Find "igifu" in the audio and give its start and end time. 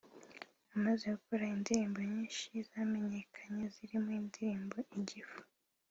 4.99-5.39